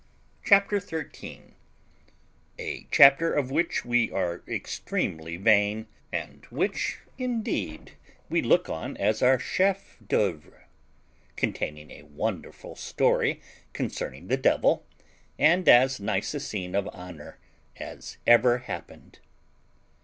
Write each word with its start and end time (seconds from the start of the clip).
CHAPTER 0.43 0.79
THIRTEEN 0.79 1.53
A 2.57 2.87
CHAPTER 2.89 3.35
OF 3.35 3.51
WHICH 3.51 3.85
WE 3.85 4.09
ARE 4.09 4.41
EXTREMELY 4.47 5.37
VAIN, 5.37 5.85
AND 6.11 6.45
WHICH 6.45 7.01
INDEED 7.19 7.91
WE 8.27 8.41
LOOK 8.41 8.67
ON 8.67 8.97
AS 8.97 9.21
OUR 9.21 9.37
CHEF 9.37 9.97
D'OEUVRE; 10.07 10.65
CONTAINING 11.35 11.91
A 11.91 12.01
WONDERFUL 12.05 12.75
STORY 12.77 13.41
CONCERNING 13.73 14.25
THE 14.29 14.37
DEVIL, 14.37 14.83
AND 15.37 15.69
AS 15.69 15.99
NICE 15.99 16.33
A 16.33 16.39
SCENE 16.39 16.73
OF 16.73 16.87
HONOUR 16.91 17.37
AS 17.77 18.17
EVER 18.25 18.57
HAPPENED. 18.57 19.19